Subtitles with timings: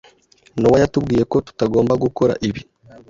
[0.61, 2.61] Nowa yatubwiye ko tutagomba gukora ibi.